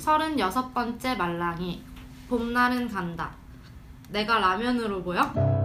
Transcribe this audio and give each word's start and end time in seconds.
36번째 0.00 1.16
말랑이 1.16 1.82
봄날은 2.28 2.88
간다. 2.88 3.30
내가 4.08 4.38
라면으로 4.38 5.02
보여? 5.02 5.59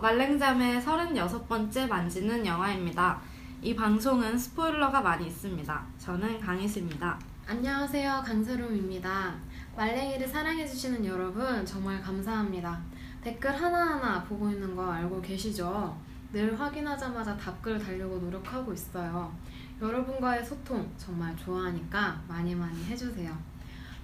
말랭잠의 0.00 0.80
36번째 0.80 1.88
만지는 1.88 2.44
영화입니다. 2.44 3.20
이 3.62 3.74
방송은 3.74 4.36
스포일러가 4.38 5.00
많이 5.00 5.26
있습니다. 5.26 5.86
저는 5.98 6.40
강희수입니다. 6.40 7.18
안녕하세요. 7.46 8.22
강세롬입니다. 8.24 9.34
말랭이를 9.76 10.26
사랑해주시는 10.26 11.04
여러분 11.04 11.64
정말 11.64 12.00
감사합니다. 12.02 12.80
댓글 13.22 13.50
하나하나 13.60 14.22
보고 14.24 14.50
있는 14.50 14.74
거 14.74 14.90
알고 14.90 15.20
계시죠? 15.22 15.96
늘 16.32 16.58
확인하자마자 16.58 17.36
답글 17.36 17.78
달려고 17.78 18.18
노력하고 18.18 18.72
있어요. 18.72 19.32
여러분과의 19.80 20.44
소통 20.44 20.90
정말 20.96 21.36
좋아하니까 21.36 22.20
많이 22.28 22.54
많이 22.54 22.84
해주세요. 22.84 23.36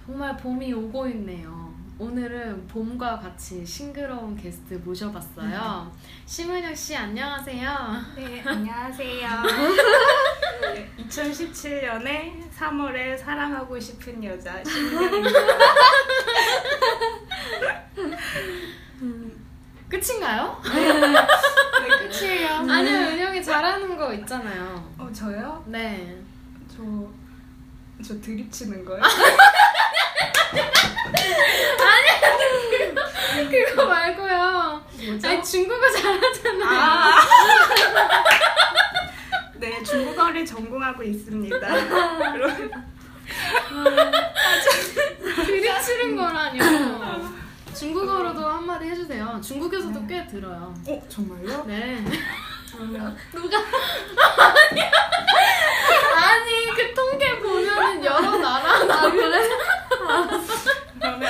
정말 0.05 0.35
봄이 0.37 0.73
오고 0.73 1.07
있네요. 1.09 1.72
오늘은 2.03 2.67
봄과 2.67 3.17
같이 3.17 3.65
싱그러운 3.65 4.35
게스트 4.35 4.73
모셔봤어요. 4.73 5.89
심은혁 6.25 6.75
씨 6.75 6.97
안녕하세요. 6.97 8.01
네, 8.17 8.43
안녕하세요. 8.45 9.29
2017년에 10.99 12.51
3월에 12.51 13.17
사랑하고 13.17 13.79
싶은 13.79 14.21
여자 14.21 14.61
신명입니다. 14.65 15.39
끝인가요? 19.87 20.61
네, 20.73 22.07
끝이에요. 22.09 22.49
아니요, 22.69 22.97
은혁이 23.11 23.41
잘하는 23.41 23.95
거 23.97 24.13
있잖아요. 24.15 24.93
어, 24.97 25.09
저요? 25.13 25.63
네. 25.67 26.17
저, 26.67 26.83
저 28.05 28.19
드립치는 28.19 28.83
거요? 28.83 29.01
그거 33.49 33.85
말고요. 33.85 34.83
뭐죠? 35.05 35.27
아니 35.27 35.43
중국어 35.43 35.89
잘하잖아요. 35.91 36.79
아. 36.79 37.11
네, 39.59 39.81
중국어를 39.83 40.45
전공하고 40.45 41.03
있습니다. 41.03 41.67
들이치는 45.45 46.15
거라뇨. 46.17 46.63
중국어로도 47.73 48.47
한마디 48.47 48.85
해주세요. 48.89 49.41
중국에서도 49.43 50.05
꽤 50.07 50.27
들어요. 50.27 50.73
어, 50.87 51.01
정말요? 51.09 51.63
네. 51.65 52.03
누가? 53.31 53.57
아니 56.15 56.65
그 56.75 56.93
통계 56.93 57.39
보면은 57.39 58.03
여러 58.03 58.37
나라 58.37 58.73
아 58.73 59.11
그래? 59.11 59.47
그러면 60.99 61.29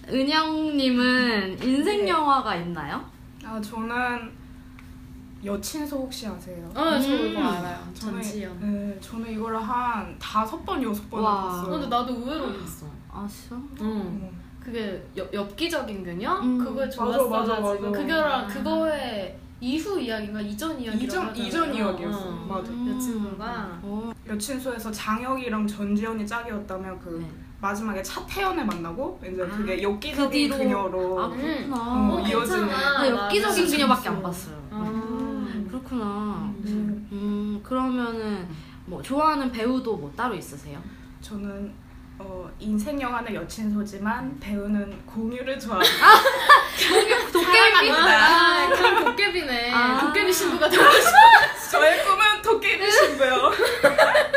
은영님은 0.11 1.63
인생 1.63 2.01
네. 2.05 2.09
영화가 2.09 2.55
있나요? 2.57 3.03
아 3.43 3.59
저는 3.61 4.31
여친소 5.43 5.97
혹시 5.97 6.27
아세요? 6.27 6.69
어, 6.75 6.99
저 6.99 7.09
음. 7.13 7.31
이거 7.31 7.39
알아요. 7.41 7.79
저는- 7.95 8.21
전지현. 8.21 8.59
네, 8.59 8.97
저는 9.01 9.31
이거를 9.31 9.57
한 9.59 10.15
다섯 10.19 10.63
번 10.63 10.83
여섯 10.83 11.09
번 11.09 11.23
와. 11.23 11.43
봤어요. 11.47 11.71
근데 11.71 11.87
나도 11.87 12.13
의외로 12.13 12.53
봤어. 12.59 12.85
아 13.09 13.27
진짜? 13.27 13.55
응. 13.81 14.19
어. 14.23 14.41
그게 14.63 15.03
엽, 15.17 15.33
엽기적인 15.33 16.03
그녀? 16.03 16.33
음. 16.39 16.57
그거에 16.59 16.85
맞아, 16.85 16.95
좋았어가지고 16.97 17.29
맞아, 17.61 17.61
맞아. 17.61 17.99
그거랑 17.99 18.47
그거의 18.47 19.37
이후 19.59 19.99
이야기인가 19.99 20.39
이전 20.41 20.79
이야기라고 20.79 21.31
이전. 21.31 21.35
이전 21.47 21.73
이야기였어. 21.73 22.29
어. 22.29 22.45
맞아. 22.47 22.71
여친구가 22.71 23.79
어, 23.81 24.11
여친소에서 24.27 24.91
장혁이랑 24.91 25.65
전지현이 25.65 26.27
짝이었다면 26.27 26.99
그 26.99 27.19
네. 27.19 27.27
마지막에 27.61 28.01
차태현을 28.01 28.65
만나고 28.65 29.19
이제 29.23 29.43
아, 29.43 29.45
그게 29.45 29.75
그 29.77 29.83
엽기적인 29.83 30.31
뒤로- 30.49 30.57
그녀로 30.57 31.21
아 31.21 31.27
음. 31.27 31.37
그렇구나. 31.37 31.75
어, 31.77 32.15
어, 32.15 32.19
이어지는. 32.27 32.67
괜찮아. 32.67 32.97
나 32.97 33.09
엽기적인 33.09 33.63
맞아. 33.63 33.75
그녀밖에 33.77 34.09
안 34.09 34.23
봤어요. 34.23 34.67
아. 34.71 35.47
그렇구나. 35.69 36.05
음. 36.65 37.07
음 37.11 37.59
그러면은 37.63 38.47
뭐 38.85 39.01
좋아하는 39.01 39.51
배우도 39.51 39.95
뭐 39.95 40.11
따로 40.17 40.33
있으세요? 40.33 40.81
저는 41.21 41.71
어, 42.17 42.49
인생 42.59 42.99
영화는 43.01 43.33
여친 43.33 43.71
소지만 43.71 44.37
배우는 44.39 45.05
공유를 45.05 45.59
좋아합니다. 45.59 46.05
도깨비? 47.31 47.89
아, 47.91 48.69
그럼 48.69 49.03
도깨비네. 49.05 49.71
아. 49.71 49.99
도깨비 49.99 50.31
신부가 50.33 50.67
되고 50.69 50.83
싶어. 50.83 51.71
저의 51.71 52.03
꿈은 52.03 52.41
도깨비 52.43 52.91
신부요. 52.91 53.51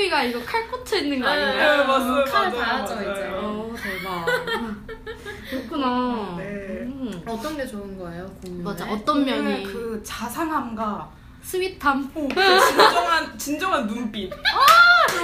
도깨비가 0.00 0.22
이거 0.24 0.40
칼 0.44 0.66
꽂혀 0.68 0.96
있는 0.98 1.20
거 1.20 1.26
네, 1.34 1.42
아닌가요? 1.44 1.76
네, 1.76 1.84
맞아요, 1.86 2.24
칼 2.24 2.50
맞아요, 2.50 2.60
봐야죠, 2.64 2.94
맞아요. 2.94 3.12
이제. 3.12 3.28
어 3.32 3.74
대박. 3.76 4.26
그렇구나. 5.50 6.34
네. 6.38 6.44
음. 6.44 7.22
어떤 7.26 7.56
게 7.56 7.66
좋은 7.66 7.98
거예요, 7.98 8.26
공유? 8.42 8.62
맞아 8.62 8.86
어떤 8.90 9.24
면이 9.24 9.64
그 9.64 10.00
자상함과 10.04 11.10
sweet함. 11.42 12.10
어, 12.14 12.28
그 12.34 12.60
진정한 12.60 13.38
진정한 13.38 13.86
눈빛. 13.86 14.30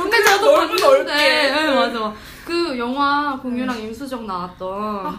근데 0.02 0.22
저도 0.24 0.52
넓은. 0.52 0.76
넓게. 0.76 1.12
네, 1.14 1.74
맞아. 1.74 2.12
그 2.44 2.78
영화 2.78 3.36
공유랑 3.42 3.76
임수정 3.76 4.24
나왔던 4.24 4.68
어. 4.70 5.12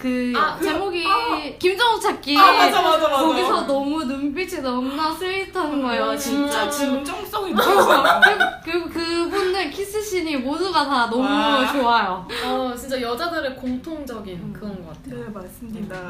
그 0.00 0.32
아, 0.34 0.56
그- 0.56 0.64
제목이 0.64 1.04
아. 1.06 1.38
김종욱 1.58 2.00
찾기. 2.00 2.38
아 2.38 2.52
맞아 2.52 2.80
맞아 2.80 3.06
맞아. 3.06 3.22
거기서 3.22 3.66
너무 3.66 4.02
눈빛이 4.04 4.62
너무나 4.62 5.12
sweet한 5.12 5.82
거예요, 5.82 6.16
진짜. 6.16 6.70
진짜 6.70 6.70
진정성이 6.70 7.52
있어. 7.52 8.20
그리고 8.64 8.88
그분들 8.88 9.68
키스신이 9.70 10.38
모두가 10.38 10.86
다 10.86 11.06
너무 11.10 11.22
와. 11.22 11.70
좋아요. 11.70 12.26
어, 12.46 12.74
진짜 12.74 12.98
여자들의 12.98 13.56
공통적인 13.56 14.36
음. 14.36 14.50
그건 14.54 14.82
것 14.82 14.94
같아요. 15.02 15.22
네 15.22 15.30
맞습니다. 15.34 16.08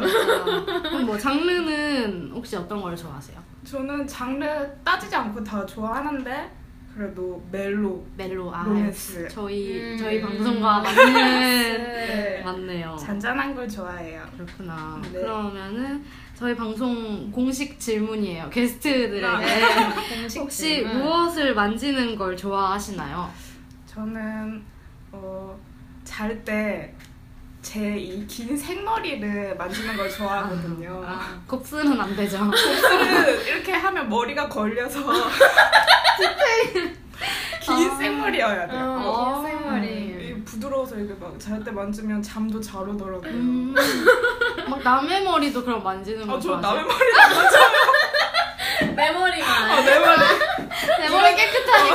그럼 0.89 1.05
뭐 1.07 1.19
장르는 1.19 2.31
혹시 2.33 2.55
어떤 2.55 2.81
걸 2.81 2.95
좋아하세요? 2.97 3.37
저는 3.65 4.07
장르 4.07 4.47
따지지 4.85 5.17
않고 5.17 5.43
다 5.43 5.67
좋아하는데 5.67 6.53
그래도 7.05 7.43
멜로 7.51 8.05
멜로 8.15 8.55
아 8.55 8.63
로맨스. 8.65 9.21
음. 9.21 9.29
저희 9.31 9.97
저희 9.99 10.21
방송과 10.21 10.81
맞는 10.81 11.13
네. 11.15 12.43
맞네요. 12.45 12.95
잔잔한 13.01 13.55
걸 13.55 13.67
좋아해요. 13.67 14.23
그렇구나. 14.37 15.01
네. 15.11 15.19
그러면은 15.19 16.05
저희 16.35 16.55
방송 16.55 17.31
공식 17.33 17.81
질문이에요. 17.81 18.51
게스트들에게 18.51 19.25
아. 19.25 19.41
공식 20.15 20.41
혹시 20.41 20.63
질문. 20.81 20.99
무엇을 20.99 21.55
만지는 21.55 22.17
걸 22.17 22.37
좋아하시나요? 22.37 23.31
저는 23.87 24.63
어, 25.13 25.59
잘 26.05 26.45
때 26.45 26.95
제 27.63 27.95
이 27.99 28.27
긴 28.27 28.57
생머리를 28.57 29.55
만지는 29.57 29.95
걸 29.95 30.09
좋아하거든요. 30.11 31.03
아, 31.07 31.39
kop스는 31.47 32.01
안 32.01 32.17
되죠. 32.17 32.39
복수는 32.47 33.41
이렇게 33.49 33.73
하면 33.73 34.09
머리가 34.09 34.49
걸려서 34.49 35.01
긴 37.61 37.91
아. 37.91 37.97
생머리여야 37.97 38.67
돼요. 38.69 38.81
어, 38.81 39.11
어. 39.11 39.43
긴 39.43 39.51
생머리. 39.51 39.87
이 40.31 40.45
부드러워서 40.45 40.97
이게 40.99 41.15
막잘 41.15 41.63
때 41.63 41.71
만지면 41.71 42.23
잠도 42.23 42.61
잘 42.61 42.89
오더라고요. 42.89 43.31
음, 43.31 43.75
막 44.69 44.83
남의 44.83 45.23
머리도 45.25 45.65
그럼 45.65 45.83
만지는 45.83 46.27
거 46.27 46.35
아, 46.37 46.41
저 46.41 46.49
좋아하세요? 46.61 46.61
남의 46.73 46.85
머리 49.15 49.43
안 49.43 49.69
만져요. 49.69 50.01
내 50.99 51.09
머리 51.09 51.31
되게 51.37 51.47
깨끗하니. 51.47 51.91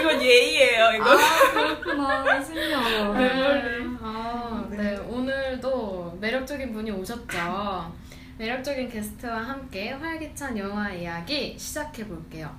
이건 0.00 0.22
예의예요. 0.22 0.92
이거. 0.96 1.10
아 1.12 1.50
그렇구나 1.52 2.42
신기하다. 2.42 3.12
네. 3.18 3.80
아, 4.02 4.64
네. 4.70 4.96
오늘도 5.08 6.18
매력적인 6.20 6.72
분이 6.72 6.90
오셨죠. 6.90 7.92
매력적인 8.38 8.90
게스트와 8.90 9.36
함께 9.38 9.92
활기찬 9.92 10.58
영화 10.58 10.90
이야기 10.90 11.56
시작해 11.58 12.06
볼게요. 12.06 12.50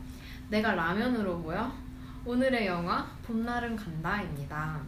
내가 0.49 0.75
라면으로 0.75 1.41
보여? 1.41 1.71
오늘의 2.25 2.67
영화 2.67 3.05
봄날은 3.23 3.75
간다입니다. 3.75 4.79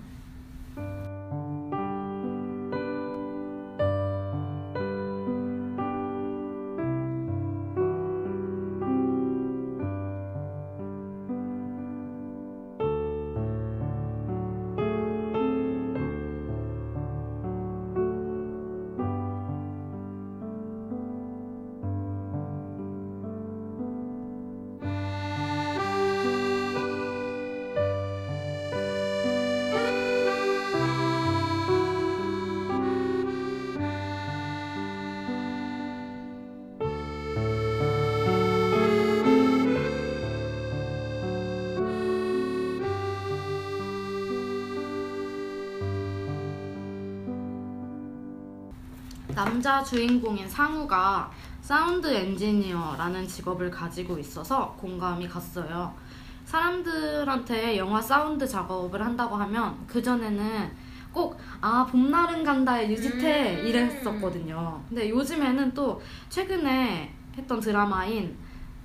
남자 49.39 49.81
주인공인 49.81 50.49
상우가 50.49 51.31
사운드 51.61 52.13
엔지니어라는 52.13 53.25
직업을 53.25 53.71
가지고 53.71 54.19
있어서 54.19 54.75
공감이 54.77 55.29
갔어요. 55.29 55.93
사람들한테 56.43 57.77
영화 57.77 58.01
사운드 58.01 58.45
작업을 58.45 59.01
한다고 59.01 59.37
하면 59.37 59.87
그전에는 59.87 60.69
꼭, 61.13 61.39
아, 61.61 61.87
봄날은 61.89 62.43
간다의 62.43 62.91
유지태 62.91 63.61
음. 63.61 63.67
이랬었거든요. 63.67 64.83
근데 64.89 65.09
요즘에는 65.09 65.73
또 65.73 66.01
최근에 66.27 67.15
했던 67.37 67.61
드라마인 67.61 68.37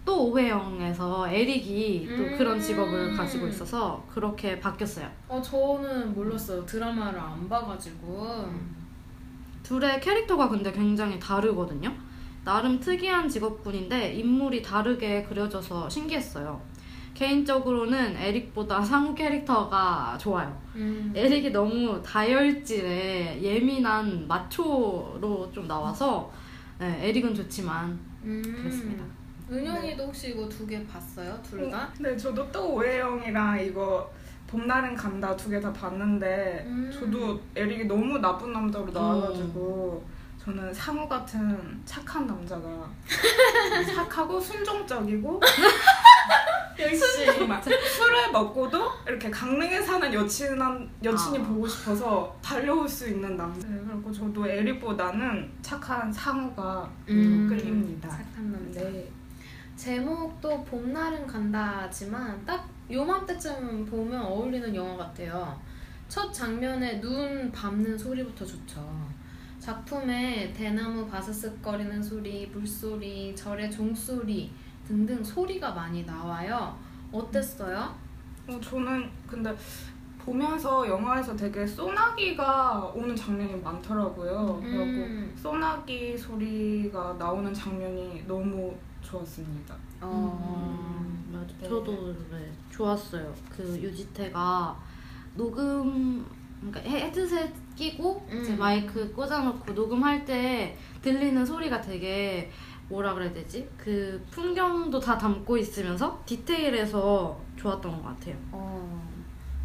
또 0.05 0.31
오해영에서 0.31 1.29
에릭이 1.31 2.07
또 2.17 2.23
음. 2.23 2.39
그런 2.39 2.61
직업을 2.61 3.17
가지고 3.17 3.49
있어서 3.49 4.05
그렇게 4.09 4.61
바뀌었어요. 4.61 5.11
어, 5.27 5.43
저는 5.43 6.15
몰랐어요. 6.15 6.65
드라마를 6.65 7.19
안 7.19 7.49
봐가지고. 7.49 8.75
둘의 9.65 10.01
캐릭터가 10.01 10.49
근데 10.49 10.71
굉장히 10.71 11.19
다르거든요. 11.19 11.93
나름 12.45 12.79
특이한 12.79 13.29
직업군인데 13.29 14.13
인물이 14.13 14.63
다르게 14.63 15.25
그려져서 15.25 15.89
신기했어요. 15.89 16.61
개인적으로는 17.15 18.17
에릭보다 18.17 18.83
상우 18.83 19.15
캐릭터가 19.15 20.19
좋아요. 20.21 20.55
음. 20.75 21.13
에릭이 21.17 21.51
너무 21.51 22.03
다혈질에 22.03 23.41
예민한 23.41 24.27
마초로 24.29 25.51
좀 25.53 25.67
나와서 25.67 26.31
네, 26.79 27.09
에릭은 27.09 27.35
좋지만 27.35 27.99
음. 28.25 28.43
그렇습니다. 28.63 29.05
은영이도 29.51 30.05
혹시 30.05 30.31
이거 30.31 30.49
두 30.49 30.67
개 30.67 30.85
봤어요? 30.87 31.39
둘 31.43 31.71
다? 31.71 31.89
네, 32.01 32.17
저도 32.17 32.51
또 32.51 32.75
오해영이랑 32.75 33.61
이거 33.65 34.11
봄날은 34.47 34.95
간다 34.95 35.35
두 35.37 35.51
개 35.51 35.61
다 35.61 35.73
봤는데 35.73 36.65
음. 36.67 36.91
저도 36.93 37.41
에릭이 37.57 37.85
너무 37.87 38.19
나쁜 38.19 38.53
남자로 38.53 38.91
나와가지고 38.93 40.05
저는 40.45 40.73
상우 40.75 41.09
같은 41.09 41.81
착한 41.87 42.27
남자가 42.27 42.89
착하고 43.95 44.39
순종적이고 44.39 45.41
역시. 46.79 46.99
술을 47.97 48.33
먹고도 48.33 48.91
이렇게 49.09 49.31
강릉에 49.31 49.81
사는 49.81 50.13
여친 50.13 50.59
여친이 51.03 51.39
아. 51.39 51.43
보고 51.43 51.67
싶어서 51.67 52.37
달려올 52.43 52.89
수 52.89 53.09
있는 53.09 53.37
남자. 53.37 53.67
네, 53.69 53.81
그리고 53.87 54.13
저도 54.13 54.47
에릭보다는 54.47 55.51
착한 55.63 56.13
상우가 56.13 56.91
음. 57.09 57.47
끌립니다. 57.49 58.09
착한 58.09 58.53
남자. 58.53 58.81
네. 58.81 59.09
제목도 59.77 60.65
봄날은 60.65 61.27
간다지만 61.27 62.45
딱 62.45 62.69
요맘때쯤 62.91 63.87
보면 63.87 64.23
어울리는 64.23 64.75
영화 64.75 64.97
같아요. 64.97 65.59
첫 66.09 66.33
장면에 66.33 67.01
눈 67.01 67.51
밟는 67.51 67.97
소리부터 67.97 68.45
좋죠. 68.45 68.81
작품에 69.59 70.53
대나무 70.53 71.07
바스스거리는 71.07 72.03
소리, 72.03 72.47
물소리, 72.49 73.35
절의 73.35 73.71
종소리 73.71 74.53
등등 74.87 75.25
소리가 75.25 75.73
많이 75.73 76.05
나와요. 76.05 76.79
어땠어요? 77.11 77.95
어, 78.47 78.61
저는 78.61 79.09
근데 79.27 79.55
보면서 80.19 80.87
영화에서 80.87 81.35
되게 81.35 81.67
소나기가 81.67 82.93
오는 82.95 83.17
장면이 83.17 83.57
많더라고요. 83.63 84.61
그리고 84.63 84.83
음. 84.83 85.33
소나기 85.37 86.17
소리가 86.17 87.17
나오는 87.19 87.53
장면이 87.53 88.25
너무 88.27 88.75
좋았습니다. 89.05 89.77
어. 90.01 90.99
음, 91.01 91.31
맞아. 91.33 91.55
네. 91.61 91.69
저도 91.69 92.13
네, 92.31 92.53
좋았어요. 92.71 93.33
그 93.55 93.63
유지태가 93.81 94.77
녹음 95.37 96.25
그러니까 96.61 96.81
헤드셋 96.81 97.53
끼고 97.77 98.27
이제 98.29 98.53
음. 98.53 98.59
마이크 98.59 99.13
꽂아놓고 99.13 99.73
녹음할 99.73 100.25
때 100.25 100.77
들리는 101.03 101.45
소리가 101.45 101.81
되게 101.81 102.51
뭐라 102.89 103.15
그래야 103.15 103.33
되지? 103.33 103.69
그 103.77 104.23
풍경도 104.31 104.99
다 105.01 105.17
담고 105.19 105.57
있으면서 105.57 106.23
디테일해서 106.25 107.39
좋았던 107.57 108.03
것 108.03 108.03
같아요. 108.03 108.37
어, 108.53 109.03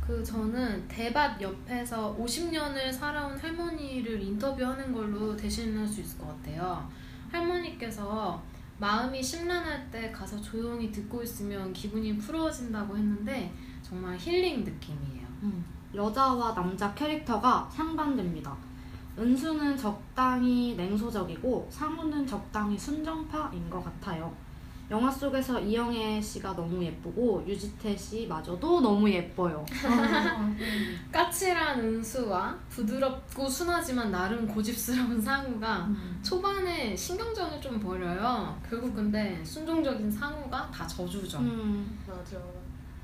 그 0.05 0.23
저는 0.23 0.87
대밭 0.87 1.41
옆에서 1.41 2.15
50년을 2.17 2.91
살아온 2.91 3.37
할머니를 3.37 4.21
인터뷰하는 4.21 4.93
걸로 4.93 5.35
대신할 5.35 5.85
수 5.85 6.01
있을 6.01 6.17
것 6.19 6.27
같아요. 6.27 6.89
할머니께서 7.31 8.41
마음이 8.79 9.21
심란할 9.21 9.91
때 9.91 10.11
가서 10.11 10.41
조용히 10.41 10.91
듣고 10.91 11.21
있으면 11.21 11.71
기분이 11.73 12.17
풀어진다고 12.17 12.95
했는데 12.97 13.53
정말 13.83 14.17
힐링 14.17 14.63
느낌이에요. 14.63 15.27
음, 15.43 15.65
여자와 15.93 16.53
남자 16.53 16.93
캐릭터가 16.93 17.69
상반됩니다. 17.69 18.55
은수는 19.17 19.75
적당히 19.75 20.75
냉소적이고 20.75 21.67
상우는 21.69 22.25
적당히 22.25 22.77
순정파인 22.77 23.69
것 23.69 23.83
같아요. 23.83 24.33
영화 24.91 25.11
속에서 25.11 25.59
이영애 25.59 26.19
씨가 26.19 26.55
너무 26.55 26.83
예쁘고 26.83 27.43
유지태 27.47 27.95
씨마저도 27.95 28.81
너무 28.81 29.07
예뻐요. 29.09 29.63
까칠한 31.11 31.79
은수와 31.79 32.57
부드럽고 32.69 33.47
순하지만 33.47 34.11
나름 34.11 34.47
고집스러운 34.47 35.21
상우가 35.21 35.87
초반에 36.23 36.95
신경전을 36.95 37.61
좀 37.61 37.79
벌여요. 37.79 38.59
결국 38.67 38.95
근데 38.95 39.43
순종적인 39.43 40.09
상우가 40.09 40.71
다 40.71 40.87
저주죠. 40.87 41.37
음, 41.37 41.99
맞아. 42.07 42.37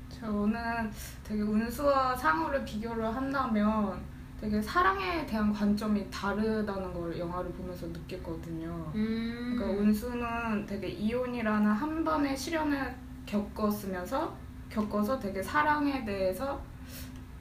저는 0.08 0.90
되게 1.22 1.42
은수와 1.42 2.16
상우를 2.16 2.64
비교를 2.64 3.14
한다면 3.14 4.15
되게 4.40 4.60
사랑에 4.60 5.24
대한 5.26 5.52
관점이 5.52 6.10
다르다는 6.10 6.92
걸 6.92 7.18
영화를 7.18 7.50
보면서 7.52 7.86
느꼈거든요. 7.86 8.92
음. 8.94 9.54
그러니까 9.56 9.82
은수는 9.82 10.66
되게 10.66 10.88
이혼이라는 10.88 11.70
한 11.70 12.04
번의 12.04 12.36
시련을 12.36 12.94
겪었으면서 13.24 14.34
겪어서 14.68 15.18
되게 15.18 15.42
사랑에 15.42 16.04
대해서 16.04 16.60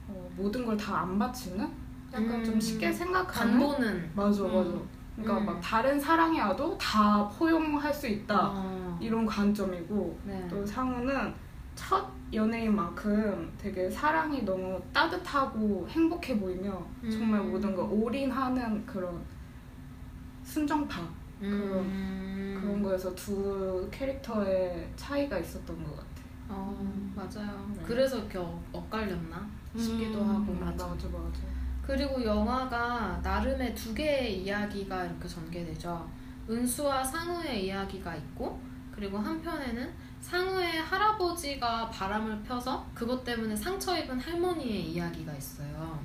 어, 0.08 0.30
모든 0.38 0.66
걸 0.66 0.78
다 0.78 1.02
안 1.02 1.20
바치는 1.20 1.68
약간 2.14 2.36
음. 2.36 2.44
좀 2.44 2.60
쉽게 2.60 2.92
생각하는 2.92 3.60
간보는 3.60 4.12
맞아 4.16 4.44
음. 4.44 4.54
맞아 4.56 4.72
그러니까 5.18 5.38
음. 5.40 5.46
막 5.46 5.62
다른 5.62 6.00
사랑이 6.00 6.40
와도 6.40 6.78
다 6.78 7.28
포용할 7.30 7.94
수 7.94 8.08
있다 8.08 8.52
어. 8.54 8.98
이런 9.02 9.26
관점이고 9.26 10.20
네. 10.24 10.48
또 10.50 10.66
상우는 10.66 11.34
첫 11.76 12.08
연애인 12.36 12.76
만큼 12.76 13.52
되게 13.58 13.90
사랑이 13.90 14.44
너무 14.44 14.82
따뜻하고 14.94 15.88
행복해 15.90 16.40
보이며 16.40 16.86
정말 17.10 17.40
음. 17.42 17.52
모든 17.52 17.76
걸 17.76 17.86
올인하는 17.90 18.86
그런 18.86 19.20
순정파 20.44 21.02
음. 21.42 22.60
그런 22.62 22.84
거에서 22.84 23.14
두 23.16 23.88
캐릭터의 23.92 24.88
차이가 24.96 25.38
있었던 25.40 25.84
것 25.84 25.96
같아. 25.96 26.06
어, 26.50 26.94
맞아요. 27.16 27.72
네. 27.76 27.84
그래서 27.86 28.18
이렇게 28.20 28.38
엇- 28.38 28.60
엇갈렸나 28.72 29.48
싶기도 29.78 30.22
음, 30.22 30.30
하고. 30.30 30.54
맞아. 30.54 30.88
맞아 30.88 31.08
맞아. 31.10 31.40
그리고 31.86 32.24
영화가 32.24 33.20
나름의 33.24 33.76
두 33.76 33.94
개의 33.94 34.44
이야기가 34.44 35.06
이렇게 35.06 35.28
전개되죠. 35.28 36.08
은수와 36.50 37.04
상우의 37.04 37.66
이야기가 37.66 38.16
있고 38.16 38.60
그리고 38.92 39.18
한편에는 39.18 39.92
상우의 40.22 40.80
할아버지 40.82 41.25
가 41.60 41.90
바람을 41.90 42.44
펴서 42.44 42.86
그것 42.94 43.24
때문에 43.24 43.56
상처 43.56 43.98
입은 43.98 44.20
할머니의 44.20 44.92
이야기가 44.92 45.34
있어요. 45.34 46.00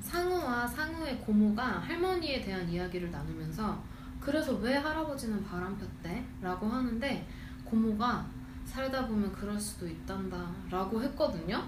상우와 0.00 0.66
상우의 0.66 1.18
고모가 1.18 1.80
할머니에 1.80 2.40
대한 2.40 2.68
이야기를 2.68 3.10
나누면서 3.10 3.82
그래서 4.20 4.52
왜 4.54 4.76
할아버지는 4.76 5.42
바람 5.44 5.76
폈대? 5.78 6.24
라고 6.42 6.66
하는데 6.68 7.26
고모가 7.64 8.26
살다 8.64 9.06
보면 9.06 9.32
그럴 9.32 9.58
수도 9.58 9.86
있단다 9.86 10.50
라고 10.70 11.02
했거든요. 11.02 11.62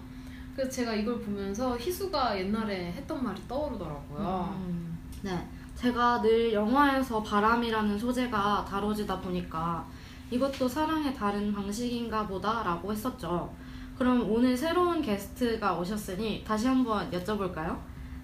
그래서 0.54 0.70
제가 0.70 0.94
이걸 0.94 1.20
보면서 1.20 1.78
희수가 1.78 2.38
옛날에 2.38 2.92
했던 2.92 3.22
말이 3.24 3.40
떠오르더라고요. 3.48 4.54
음, 4.58 4.98
네. 5.22 5.48
제가 5.74 6.20
늘 6.20 6.52
영화에서 6.52 7.22
바람이라는 7.22 7.98
소재가 7.98 8.64
다뤄지다 8.68 9.20
보니까 9.20 9.86
이것도 10.30 10.68
사랑의 10.68 11.14
다른 11.14 11.52
방식인가 11.52 12.26
보다라고 12.26 12.92
했었죠. 12.92 13.52
그럼 13.96 14.30
오늘 14.30 14.56
새로운 14.56 15.02
게스트가 15.02 15.76
오셨으니 15.78 16.44
다시 16.46 16.68
한번 16.68 17.10
여쭤볼까요? 17.10 17.76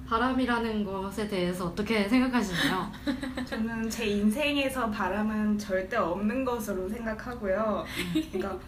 바람이라는 0.06 0.84
것에 0.84 1.26
대해서 1.26 1.66
어떻게 1.66 2.06
생각하시나요? 2.08 2.92
저는 3.44 3.88
제 3.88 4.06
인생에서 4.06 4.90
바람은 4.90 5.58
절대 5.58 5.96
없는 5.96 6.44
것으로 6.44 6.88
생각하고요. 6.88 7.84
그러니까 8.30 8.58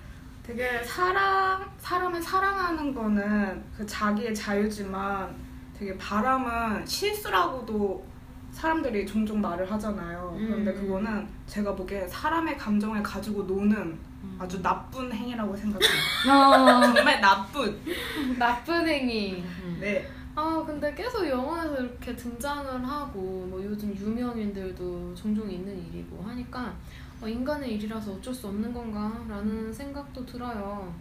되게 0.43 0.83
사랑 0.83 1.71
사람을 1.78 2.23
사랑하는 2.23 2.95
거는 2.95 3.62
그 3.76 3.85
자기의 3.85 4.35
자유지만 4.35 5.35
되게 5.78 5.97
바람은 5.99 6.87
실수라고도 6.87 8.07
사람들이 8.56 9.04
종종 9.04 9.38
말을 9.42 9.70
하잖아요. 9.70 10.34
그런데 10.38 10.70
음. 10.70 10.80
그거는 10.80 11.28
제가 11.46 11.76
보기에 11.76 12.08
사람의 12.08 12.56
감정을 12.56 13.02
가지고 13.02 13.42
노는 13.42 13.98
아주 14.38 14.62
나쁜 14.62 15.12
행위라고 15.12 15.54
생각해요. 15.54 15.90
어, 16.26 16.80
정말 16.94 17.20
나쁜. 17.20 17.78
나쁜 18.38 18.88
행위. 18.88 19.44
네. 19.78 20.08
아 20.34 20.64
근데 20.66 20.94
계속 20.94 21.28
영화에서 21.28 21.82
이렇게 21.82 22.16
등장을 22.16 22.82
하고 22.88 23.46
뭐 23.50 23.62
요즘 23.62 23.94
유명인들도 23.94 25.14
종종 25.14 25.50
있는 25.50 25.78
일이고 25.88 26.22
하니까 26.22 26.75
어, 27.20 27.28
인간의 27.28 27.75
일이라서 27.75 28.12
어쩔 28.12 28.32
수 28.32 28.46
없는 28.46 28.72
건가라는 28.72 29.70
생각도 29.70 30.25
들어요. 30.25 30.94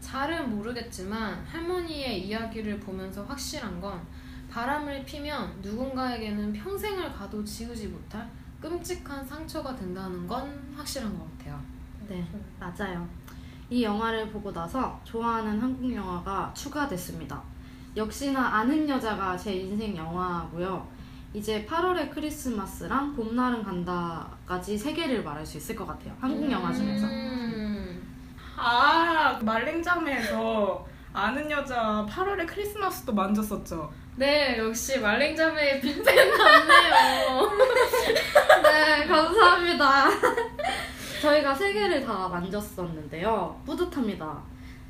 잘은 0.00 0.48
모르겠지만 0.56 1.44
할머니의 1.44 2.26
이야기를 2.26 2.80
보면서 2.80 3.22
확실한 3.24 3.82
건 3.82 4.00
바람을 4.52 5.02
피면 5.06 5.50
누군가에게는 5.62 6.52
평생을 6.52 7.10
가도 7.14 7.42
지우지 7.42 7.88
못할 7.88 8.28
끔찍한 8.60 9.24
상처가 9.24 9.74
된다는 9.74 10.26
건 10.26 10.72
확실한 10.76 11.18
것 11.18 11.38
같아요. 11.38 11.58
네, 12.06 12.24
맞아요. 12.60 13.08
이 13.70 13.82
영화를 13.82 14.28
보고 14.30 14.52
나서 14.52 15.00
좋아하는 15.04 15.58
한국 15.58 15.92
영화가 15.92 16.52
추가됐습니다. 16.54 17.42
역시나 17.96 18.58
아는 18.58 18.86
여자가 18.86 19.36
제 19.38 19.54
인생 19.54 19.96
영화고요. 19.96 20.86
이제 21.32 21.64
8월의 21.64 22.10
크리스마스랑 22.10 23.16
봄날은 23.16 23.62
간다까지 23.62 24.76
세 24.76 24.92
개를 24.92 25.24
말할 25.24 25.46
수 25.46 25.56
있을 25.56 25.74
것 25.74 25.86
같아요. 25.86 26.14
한국 26.20 26.50
영화 26.50 26.70
중에서. 26.70 27.06
음. 27.06 28.02
아 28.54 29.40
말랭자매에서 29.42 30.86
아는 31.14 31.50
여자 31.50 32.06
8월에 32.08 32.46
크리스마스도 32.46 33.14
만졌었죠. 33.14 34.01
네, 34.16 34.58
역시 34.58 34.98
말랭자매의 34.98 35.80
빅팬 35.80 36.04
같네요. 36.04 37.50
네, 38.62 39.06
감사합니다. 39.06 40.08
저희가 41.22 41.54
세 41.54 41.72
개를 41.72 42.04
다 42.04 42.28
만졌었는데요. 42.28 43.60
뿌듯합니다. 43.64 44.42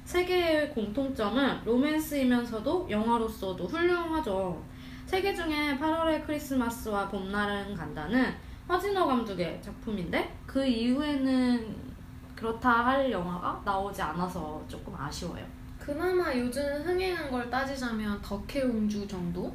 세 0.04 0.24
개의 0.24 0.70
공통점은 0.70 1.60
로맨스이면서도 1.64 2.88
영화로서도 2.90 3.64
훌륭하죠. 3.66 4.60
세 5.06 5.20
개 5.20 5.34
중에 5.34 5.76
8월의 5.78 6.26
크리스마스와 6.26 7.06
봄날은 7.08 7.74
간다는 7.76 8.34
허진호 8.68 9.06
감독의 9.06 9.60
작품인데 9.62 10.34
그 10.46 10.64
이후에는 10.66 11.92
그렇다 12.34 12.86
할 12.86 13.10
영화가 13.12 13.60
나오지 13.64 14.00
않아서 14.00 14.64
조금 14.66 14.94
아쉬워요. 14.98 15.44
그나마 15.84 16.32
요즘 16.36 16.62
흥행한 16.84 17.30
걸 17.30 17.50
따지자면 17.50 18.20
덕혜옹주 18.22 19.06
정도? 19.08 19.52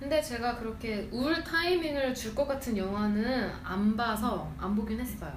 근데 0.00 0.20
제가 0.20 0.56
그렇게 0.58 1.08
우울 1.12 1.44
타이밍을 1.44 2.14
줄 2.14 2.34
것 2.34 2.46
같은 2.48 2.76
영화는 2.76 3.50
안 3.62 3.96
봐서 3.96 4.50
안 4.58 4.74
보긴 4.74 4.98
했어요. 4.98 5.32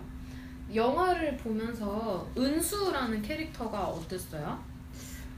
영화를 0.73 1.37
보면서 1.37 2.27
은수라는 2.35 3.21
캐릭터가 3.21 3.79
어땠어요? 3.85 4.57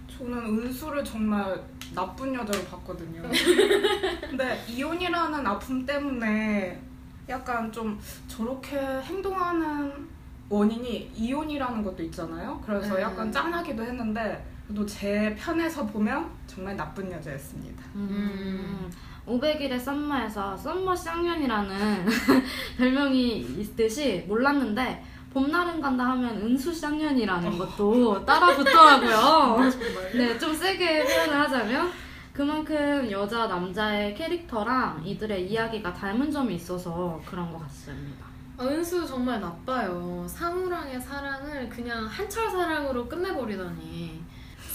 저는 0.08 0.38
은수를 0.46 1.04
정말 1.04 1.62
나쁜 1.94 2.34
여자로 2.34 2.64
봤거든요. 2.66 3.22
근데 4.22 4.64
이혼이라는 4.70 5.46
아픔 5.46 5.86
때문에 5.86 6.80
약간 7.28 7.70
좀 7.72 8.00
저렇게 8.28 8.78
행동하는 8.80 10.08
원인이 10.48 11.12
이혼이라는 11.16 11.84
것도 11.84 12.04
있잖아요. 12.04 12.62
그래서 12.66 12.96
네. 12.96 13.02
약간 13.02 13.30
짠하기도 13.32 13.84
했는데 13.84 14.55
그래도 14.68 14.86
제 14.86 15.36
편에서 15.40 15.86
보면 15.86 16.30
정말 16.48 16.76
나쁜 16.76 17.12
여자였습니다. 17.12 17.84
음. 17.96 18.92
500일의 19.28 19.80
썸머에서 19.80 20.56
썸머 20.58 20.96
쌍년이라는 20.96 22.06
별명이 22.78 23.38
있듯이 23.60 24.24
몰랐는데 24.28 25.04
봄날은 25.34 25.82
간다 25.82 26.06
하면 26.12 26.38
은수 26.38 26.74
쌍년이라는 26.74 27.58
것도 27.58 28.24
따라 28.26 28.56
붙더라고요. 28.56 29.70
네, 30.16 30.38
좀 30.38 30.54
세게 30.54 31.04
표현을 31.04 31.40
하자면 31.42 31.92
그만큼 32.32 33.10
여자 33.12 33.48
남자의 33.48 34.14
캐릭터랑 34.14 35.02
이들의 35.06 35.50
이야기가 35.50 35.94
닮은 35.94 36.32
점이 36.32 36.56
있어서 36.56 37.22
그런 37.26 37.52
것 37.52 37.60
같습니다. 37.64 38.26
아, 38.58 38.64
은수 38.64 39.06
정말 39.06 39.42
나빠요. 39.42 40.26
상우랑의 40.28 41.02
사랑을 41.02 41.68
그냥 41.68 42.06
한철 42.06 42.50
사랑으로 42.50 43.08
끝내버리더니 43.08 44.22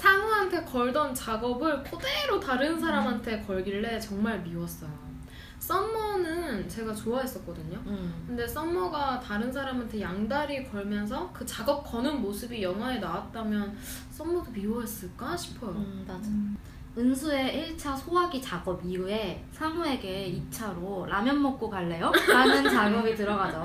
상우한테 0.00 0.64
걸던 0.64 1.14
작업을 1.14 1.83
그대로 1.83 2.40
다른 2.40 2.80
사람한테 2.80 3.42
걸길래 3.42 4.00
정말 4.00 4.40
미웠어요. 4.40 4.90
썸머는 5.59 6.66
제가 6.71 6.95
좋아했었거든요. 6.95 7.78
음. 7.87 8.25
근데 8.26 8.49
썸머가 8.49 9.21
다른 9.21 9.52
사람한테 9.52 10.00
양다리 10.00 10.64
걸면서 10.64 11.30
그 11.35 11.45
작업 11.45 11.85
거는 11.85 12.23
모습이 12.23 12.62
영화에 12.62 12.99
나왔다면 12.99 13.76
썸머도 14.11 14.50
미워했을까 14.52 15.37
싶어요. 15.37 15.73
음, 15.73 16.04
맞아. 16.09 16.30
은수의 16.99 17.76
1차 17.76 17.95
소화기 17.95 18.40
작업 18.40 18.83
이후에 18.83 19.45
상우에게 19.52 20.42
2차로 20.50 21.07
라면 21.09 21.42
먹고 21.42 21.69
갈래요? 21.69 22.11
라는 22.26 22.64
작업이 22.71 23.14
들어가죠. 23.14 23.62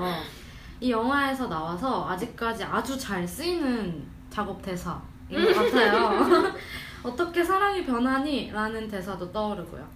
이 0.80 0.90
영화에서 0.90 1.48
나와서 1.48 2.06
아직까지 2.10 2.62
아주 2.62 2.98
잘 2.98 3.26
쓰이는 3.26 4.06
작업 4.28 4.60
대사인 4.60 5.15
것 5.30 5.54
같아요. 5.54 6.54
어떻게 7.02 7.44
사랑이 7.44 7.84
변하니? 7.84 8.50
라는 8.50 8.88
대사도 8.88 9.30
떠오르고요. 9.30 9.86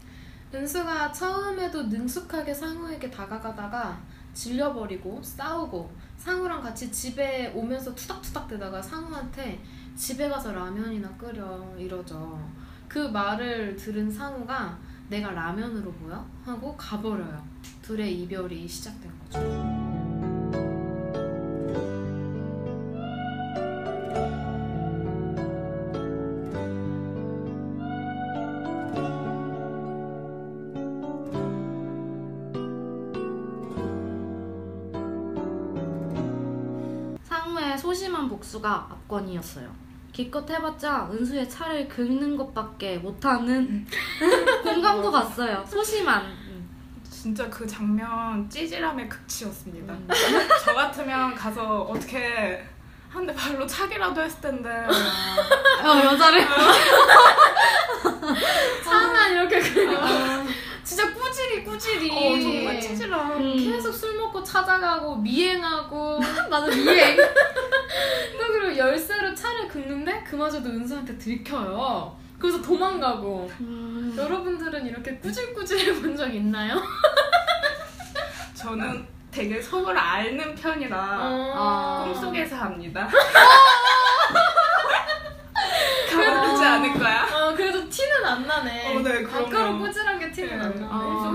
은수가 0.54 1.12
처음에도 1.12 1.84
능숙하게 1.84 2.52
상우에게 2.52 3.10
다가가다가 3.10 3.98
질려버리고 4.34 5.20
싸우고 5.22 5.92
상우랑 6.16 6.62
같이 6.62 6.90
집에 6.90 7.52
오면서 7.54 7.94
투닥투닥 7.94 8.48
대다가 8.48 8.80
상우한테 8.80 9.62
집에 9.96 10.28
가서 10.28 10.52
라면이나 10.52 11.08
끓여 11.16 11.74
이러죠. 11.78 12.38
그 12.88 12.98
말을 12.98 13.76
들은 13.76 14.10
상우가 14.10 14.78
내가 15.08 15.30
라면으로 15.30 15.92
보여? 15.92 16.24
하고 16.44 16.76
가버려요. 16.76 17.44
둘의 17.82 18.22
이별이 18.22 18.66
시작된 18.66 19.12
거죠. 19.18 19.99
소심한 37.90 38.28
복수가 38.28 38.70
압권이었어요. 38.70 39.68
기껏 40.12 40.48
해봤자 40.48 41.08
은수의 41.12 41.50
차를 41.50 41.88
긁는 41.88 42.36
것밖에 42.36 42.98
못하는 42.98 43.84
공감도 44.62 45.10
갔어요. 45.10 45.64
소심한. 45.68 46.24
음. 46.24 46.70
진짜 47.10 47.50
그 47.50 47.66
장면 47.66 48.48
찌질함의 48.48 49.08
극치였습니다. 49.08 49.92
음. 49.92 50.08
저 50.64 50.72
같으면 50.72 51.34
가서 51.34 51.82
어떻게 51.82 52.64
한 53.08 53.26
대 53.26 53.34
발로 53.34 53.66
차기라도 53.66 54.20
했을 54.22 54.40
텐데 54.40 54.70
어, 54.70 56.04
여자를. 56.04 56.46
차만 58.84 59.32
이렇게 59.32 59.58
그려. 59.58 59.98
꾸질이. 61.70 62.10
어, 62.10 62.40
정말 62.40 62.80
찌질함. 62.80 63.32
음. 63.40 63.56
계속 63.56 63.92
술 63.92 64.16
먹고 64.16 64.42
찾아가고 64.42 65.16
미행하고 65.16 66.20
나는 66.50 66.70
미행. 66.84 67.16
또 67.16 68.46
그리고 68.52 68.76
열쇠로 68.76 69.34
차를 69.34 69.68
긁는데 69.68 70.24
그마저도 70.24 70.68
은수한테 70.68 71.16
들켜요. 71.18 72.16
그래서 72.38 72.60
도망가고. 72.62 73.50
음. 73.60 74.14
여러분들은 74.16 74.86
이렇게 74.86 75.16
꾸질꾸질해 75.18 75.94
본 76.00 76.16
적 76.16 76.34
있나요? 76.34 76.74
저는 78.54 79.06
되게 79.30 79.60
속을 79.62 79.96
앓는 79.96 80.54
편이라 80.56 80.96
아. 80.98 82.02
꿈속에서 82.04 82.56
합니다. 82.56 83.08
가만두지 86.10 86.64
않을 86.64 86.92
거야. 86.98 87.26
어, 87.32 87.54
그래도 87.54 87.88
티는 87.88 88.24
안 88.24 88.46
나네. 88.46 88.96
어, 88.96 89.00
네, 89.00 89.22
그럼요. 89.22 89.46
아까로 89.46 89.78
꾸질한 89.78 90.18
게 90.18 90.30
티는 90.32 90.58
네. 90.58 90.64
안 90.64 90.70
나네. 90.74 90.86
아. 90.90 91.29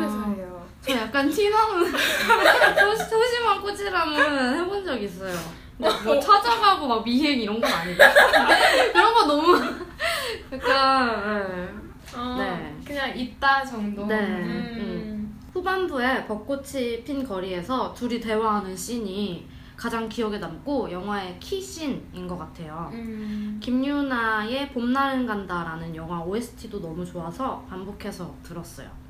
약간 1.16 1.30
티나는 1.30 1.86
소- 2.76 3.06
소심한 3.06 3.62
꼬지람은 3.62 4.60
해본 4.60 4.84
적 4.84 5.02
있어요. 5.02 5.34
근데 5.78 5.90
뭐 6.04 6.20
찾아가고 6.20 6.86
막 6.88 7.04
미행 7.06 7.40
이런 7.40 7.62
건 7.62 7.72
아니고 7.72 7.98
그런 8.92 9.14
거 9.14 9.26
너무 9.26 9.58
약간 10.52 11.94
어, 12.14 12.36
네. 12.38 12.76
그냥 12.86 13.18
있다 13.18 13.64
정도. 13.64 14.06
네. 14.06 14.16
음. 14.20 14.76
네. 14.78 15.52
후반부에 15.54 16.26
벚꽃이 16.26 17.06
핀 17.06 17.26
거리에서 17.26 17.94
둘이 17.94 18.20
대화하는 18.20 18.76
씬이 18.76 19.48
가장 19.78 20.10
기억에 20.10 20.38
남고 20.38 20.92
영화의 20.92 21.38
키씬인 21.40 22.28
것 22.28 22.38
같아요. 22.38 22.90
음. 22.92 23.58
김유나의 23.64 24.74
봄날은 24.74 25.26
간다라는 25.26 25.96
영화 25.96 26.20
OST도 26.22 26.82
너무 26.82 27.06
좋아서 27.06 27.66
반복해서 27.70 28.36
들었어요. 28.44 29.05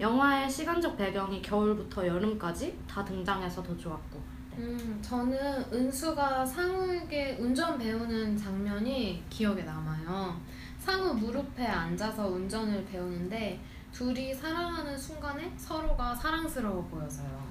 영화의 0.00 0.50
시간적 0.50 0.96
배경이 0.96 1.40
겨울부터 1.40 2.06
여름까지 2.06 2.78
다 2.88 3.04
등장해서 3.04 3.62
더 3.62 3.76
좋았고. 3.76 4.34
음, 4.58 4.98
저는 5.02 5.64
은수가 5.72 6.44
상우에게 6.46 7.36
운전 7.40 7.78
배우는 7.78 8.36
장면이 8.36 9.24
기억에 9.28 9.62
남아요. 9.62 10.40
상우 10.78 11.14
무릎에 11.14 11.66
앉아서 11.66 12.26
운전을 12.28 12.84
배우는데 12.84 13.60
둘이 13.92 14.34
사랑하는 14.34 14.96
순간에 14.98 15.52
서로가 15.56 16.14
사랑스러워 16.14 16.84
보여서요. 16.84 17.46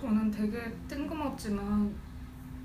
저는 0.00 0.30
되게 0.30 0.72
뜬금없지만 0.88 1.94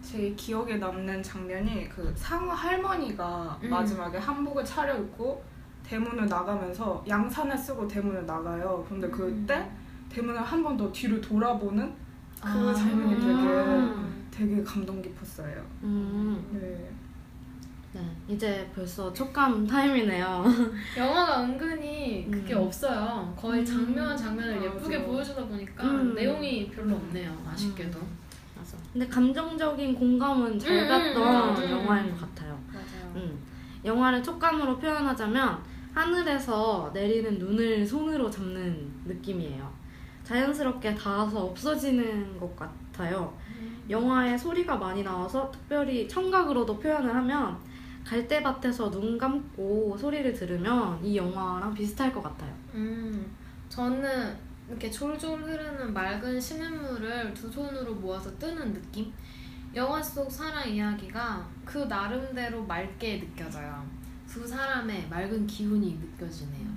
제 0.02 0.30
기억에 0.36 0.78
남는 0.78 1.24
장면이 1.24 1.90
그 1.90 2.14
상우 2.16 2.50
할머니가 2.52 3.60
음. 3.64 3.70
마지막에 3.70 4.18
한복을 4.18 4.64
차려입고 4.64 5.44
대문을 5.88 6.26
나가면서 6.28 7.04
양산을 7.08 7.58
쓰고 7.58 7.88
대문을 7.88 8.26
나가요. 8.26 8.86
근데 8.88 9.08
그때 9.10 9.70
대문을 10.10 10.42
한 10.42 10.64
번 10.64 10.78
더 10.78 10.92
뒤로 10.92 11.20
돌아보는 11.22 11.94
그 12.42 12.48
아. 12.70 12.74
장면이 12.74 13.16
되게 13.20 13.32
음. 13.32 14.28
되게 14.32 14.64
감동 14.64 15.02
깊었어요. 15.02 15.64
음, 15.84 16.44
네. 16.52 16.90
네. 17.94 18.02
이제 18.28 18.70
벌써 18.76 19.12
촉감 19.14 19.66
타임이네요. 19.66 20.44
영화가 20.98 21.44
은근히 21.44 22.28
그게 22.30 22.54
음. 22.54 22.64
없어요. 22.64 23.34
거의 23.38 23.66
장면 23.66 24.18
장면을 24.18 24.56
맞아. 24.56 24.66
예쁘게 24.66 25.04
보여주다 25.06 25.46
보니까 25.46 25.84
음. 25.86 26.14
내용이 26.14 26.70
별로 26.70 26.96
없네요. 26.96 27.32
아쉽게도. 27.48 27.98
맞아. 28.58 28.76
근데 28.92 29.08
감정적인 29.08 29.96
공감은 29.96 30.60
잘 30.60 30.74
음, 30.84 30.88
갔던 30.90 31.64
음, 31.64 31.72
영화인 31.72 32.06
음. 32.08 32.12
것 32.12 32.22
같아요. 32.22 32.60
맞아요. 32.74 33.14
음. 33.16 33.40
영화를 33.86 34.22
촉감으로 34.22 34.78
표현하자면 34.78 35.75
하늘에서 35.96 36.92
내리는 36.94 37.40
눈을 37.40 37.86
손으로 37.86 38.30
잡는 38.30 38.92
느낌이에요. 39.06 39.74
자연스럽게 40.26 40.94
닿아서 40.94 41.46
없어지는 41.46 42.38
것 42.38 42.54
같아요. 42.56 43.34
영화에 43.90 44.38
소리가 44.38 44.76
많이 44.76 45.04
나와서 45.04 45.50
특별히 45.50 46.08
청각으로도 46.08 46.78
표현을 46.80 47.16
하면 47.16 47.58
갈대밭에서 48.04 48.92
눈 48.92 49.18
감고 49.18 49.96
소리를 49.98 50.34
들으면 50.34 51.04
이 51.04 51.16
영화랑 51.16 51.74
비슷할 51.74 52.12
것 52.12 52.22
같아요. 52.22 52.54
음, 52.74 53.34
저는 53.70 54.36
이렇게 54.68 54.92
졸졸 54.92 55.44
흐르는 55.44 55.94
맑은 55.94 56.42
시냇물을 56.42 57.34
두 57.34 57.50
손으로 57.50 57.96
모아서 57.96 58.36
뜨는 58.38 58.74
느낌? 58.74 59.14
영화 59.74 60.02
속 60.02 60.30
사랑 60.30 60.68
이야기가 60.68 61.48
그 61.64 61.78
나름대로 61.80 62.64
맑게 62.64 63.20
느껴져요. 63.20 64.05
두 64.36 64.46
사람의 64.46 65.08
맑은 65.10 65.48
기운이 65.48 65.98
느껴지네요. 65.98 66.68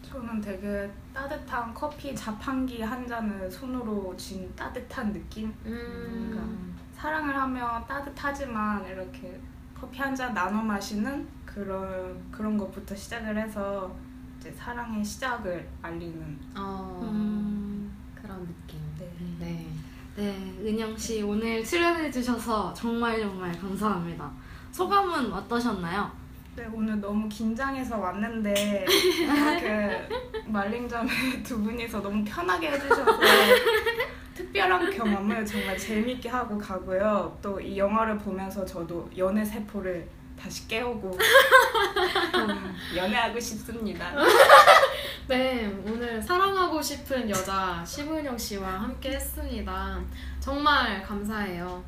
저는 0.00 0.40
되게 0.40 0.90
따뜻한 1.12 1.74
커피 1.74 2.16
자판기 2.16 2.80
한 2.80 3.06
잔을 3.06 3.50
손으로 3.50 4.16
쥔 4.16 4.50
따뜻한 4.56 5.12
느낌? 5.12 5.52
음, 5.66 6.74
사랑을 6.94 7.36
하면 7.36 7.86
따뜻하지만 7.86 8.86
이렇게 8.86 9.38
커피 9.78 9.98
한 10.00 10.16
잔 10.16 10.32
나눠 10.32 10.62
마시는 10.62 11.28
그런 11.44 12.18
그런 12.30 12.56
것부터 12.56 12.96
시작을 12.96 13.36
해서 13.36 13.94
이제 14.38 14.50
사랑의 14.52 15.04
시작을 15.04 15.68
알리는 15.82 16.38
어, 16.56 17.00
음. 17.12 17.94
그런 18.14 18.40
느낌. 18.46 18.80
네. 18.98 19.12
네. 19.38 19.68
네, 20.16 20.56
은영 20.66 20.96
씨 20.96 21.20
오늘 21.22 21.62
출연해 21.62 22.10
주셔서 22.10 22.72
정말 22.72 23.20
정말 23.20 23.52
감사합니다. 23.52 24.32
소감은 24.72 25.30
어떠셨나요? 25.30 26.23
네 26.56 26.64
오늘 26.72 27.00
너무 27.00 27.28
긴장해서 27.28 27.98
왔는데 27.98 28.86
이렇게 28.88 30.08
말링점에 30.46 31.42
두 31.42 31.60
분이서 31.60 32.00
너무 32.00 32.24
편하게 32.24 32.70
해주셔서 32.72 33.18
특별한 34.34 34.90
경험을 34.90 35.44
정말 35.44 35.76
재밌게 35.76 36.28
하고 36.28 36.56
가고요. 36.58 37.36
또 37.42 37.60
이 37.60 37.76
영화를 37.78 38.18
보면서 38.18 38.64
저도 38.64 39.08
연애 39.16 39.44
세포를 39.44 40.06
다시 40.40 40.66
깨우고 40.68 41.16
음, 41.16 42.74
연애하고 42.96 43.38
싶습니다. 43.40 44.12
네, 45.28 45.66
오늘 45.86 46.20
사랑하고 46.20 46.82
싶은 46.82 47.30
여자 47.30 47.82
시은영 47.86 48.36
씨와 48.36 48.68
함께 48.82 49.12
했습니다. 49.12 49.98
정말 50.40 51.02
감사해요. 51.02 51.82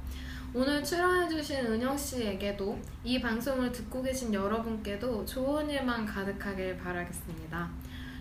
오늘 0.58 0.82
출연해주신 0.82 1.66
은영 1.66 1.98
씨에게도 1.98 2.80
이 3.04 3.20
방송을 3.20 3.70
듣고 3.72 4.02
계신 4.02 4.32
여러분께도 4.32 5.26
좋은 5.26 5.68
일만 5.68 6.06
가득하길 6.06 6.78
바라겠습니다. 6.78 7.68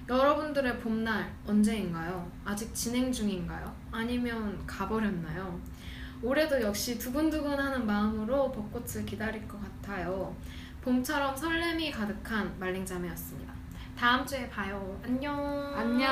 여러분들의 0.10 0.80
봄날 0.80 1.34
언제인가요? 1.48 2.30
아직 2.44 2.76
진행 2.76 3.10
중인가요? 3.10 3.74
아니면 3.90 4.62
가버렸나요? 4.68 5.58
올해도 6.22 6.62
역시 6.62 7.00
두근두근하는 7.00 7.86
마음으로 7.86 8.52
벚꽃을 8.52 9.06
기다릴 9.06 9.48
것 9.48 9.58
같아요. 9.62 10.36
봄처럼 10.82 11.38
설렘이 11.38 11.90
가득한 11.90 12.54
말랭잠이었습니다. 12.60 13.54
다음 13.98 14.26
주에 14.26 14.50
봐요. 14.50 15.00
안녕. 15.06 15.74
안녕. 15.74 16.12